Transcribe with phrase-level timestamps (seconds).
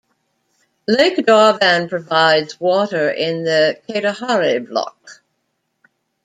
[0.87, 5.21] Lake Darvan provides water in the Katehari block.